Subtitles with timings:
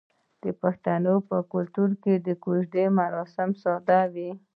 [0.43, 4.31] د پښتنو په کلتور کې د کوژدې مراسم ساده وي.